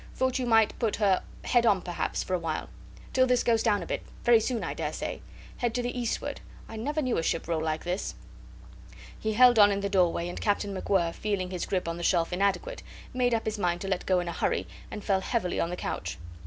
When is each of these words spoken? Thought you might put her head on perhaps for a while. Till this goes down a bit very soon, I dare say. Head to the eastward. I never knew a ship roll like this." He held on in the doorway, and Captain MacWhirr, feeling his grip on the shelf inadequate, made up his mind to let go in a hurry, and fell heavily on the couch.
Thought 0.15 0.39
you 0.39 0.47
might 0.47 0.73
put 0.79 0.95
her 0.95 1.21
head 1.43 1.63
on 1.67 1.83
perhaps 1.83 2.23
for 2.23 2.33
a 2.33 2.39
while. 2.39 2.69
Till 3.13 3.27
this 3.27 3.43
goes 3.43 3.61
down 3.61 3.83
a 3.83 3.85
bit 3.85 4.01
very 4.23 4.39
soon, 4.39 4.63
I 4.63 4.73
dare 4.73 4.93
say. 4.93 5.21
Head 5.57 5.75
to 5.75 5.83
the 5.83 5.95
eastward. 5.95 6.41
I 6.67 6.75
never 6.75 7.03
knew 7.03 7.19
a 7.19 7.21
ship 7.21 7.47
roll 7.47 7.61
like 7.61 7.83
this." 7.83 8.15
He 9.19 9.33
held 9.33 9.59
on 9.59 9.71
in 9.71 9.81
the 9.81 9.89
doorway, 9.89 10.27
and 10.27 10.41
Captain 10.41 10.73
MacWhirr, 10.75 11.13
feeling 11.13 11.51
his 11.51 11.67
grip 11.67 11.87
on 11.87 11.97
the 11.97 12.01
shelf 12.03 12.33
inadequate, 12.33 12.81
made 13.13 13.35
up 13.35 13.45
his 13.45 13.59
mind 13.59 13.79
to 13.81 13.87
let 13.87 14.07
go 14.07 14.19
in 14.19 14.27
a 14.27 14.33
hurry, 14.33 14.65
and 14.89 15.03
fell 15.03 15.21
heavily 15.21 15.59
on 15.59 15.69
the 15.69 15.77
couch. 15.77 16.17